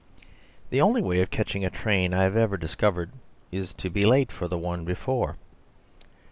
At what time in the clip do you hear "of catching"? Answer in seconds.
1.21-1.63